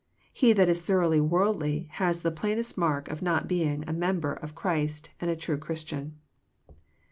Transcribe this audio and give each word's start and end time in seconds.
He 0.33 0.51
that 0.53 0.67
is 0.67 0.83
thoroughly 0.83 1.19
worldly 1.21 1.87
has 1.91 2.21
the 2.23 2.31
plainest 2.31 2.75
mark 2.75 3.07
of 3.09 3.21
not 3.21 3.47
being 3.47 3.87
a 3.87 3.93
member 3.93 4.33
of 4.33 4.55
Christ 4.55 5.11
and 5.19 5.29
a 5.29 5.35
true 5.35 5.59
Christian. 5.59 6.17